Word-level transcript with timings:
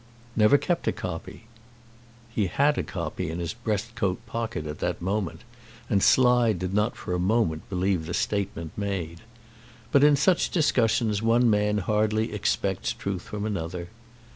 "Never 0.35 0.57
kept 0.57 0.87
a 0.87 0.91
copy." 0.91 1.43
He 2.27 2.47
had 2.47 2.79
a 2.79 2.81
copy 2.81 3.29
in 3.29 3.37
his 3.37 3.53
breast 3.53 3.93
coat 3.93 4.17
pocket 4.25 4.65
at 4.65 4.79
that 4.79 4.99
moment, 4.99 5.41
and 5.91 6.01
Slide 6.01 6.57
did 6.57 6.73
not 6.73 6.95
for 6.97 7.13
a 7.13 7.19
moment 7.19 7.69
believe 7.69 8.07
the 8.07 8.15
statement 8.15 8.71
made. 8.75 9.19
But 9.91 10.03
in 10.03 10.15
such 10.15 10.49
discussions 10.49 11.21
one 11.21 11.51
man 11.51 11.77
hardly 11.77 12.33
expects 12.33 12.93
truth 12.93 13.21
from 13.21 13.45
another. 13.45 13.89